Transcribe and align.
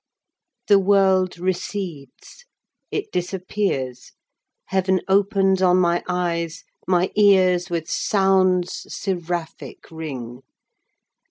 The 0.67 0.79
world 0.79 1.37
recedes; 1.37 2.45
it 2.89 3.11
disappears! 3.11 4.13
Heav'n 4.69 5.01
opens 5.07 5.61
on 5.61 5.77
my 5.77 6.01
eyes! 6.07 6.63
my 6.87 7.11
ears 7.15 7.69
With 7.69 7.87
sounds 7.87 8.87
seraphic 8.89 9.91
ring! 9.91 10.41